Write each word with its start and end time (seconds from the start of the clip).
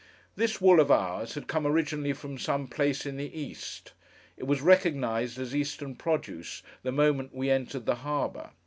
This 0.35 0.59
wool 0.59 0.79
of 0.79 0.89
ours, 0.89 1.35
had 1.35 1.47
come 1.47 1.67
originally 1.67 2.13
from 2.13 2.39
some 2.39 2.67
place 2.67 3.05
in 3.05 3.17
the 3.17 3.39
East. 3.39 3.93
It 4.35 4.45
was 4.45 4.59
recognised 4.59 5.37
as 5.37 5.55
Eastern 5.55 5.93
produce, 5.95 6.63
the 6.81 6.91
moment 6.91 7.35
we 7.35 7.51
entered 7.51 7.85
the 7.85 7.97
harbour. 8.01 8.49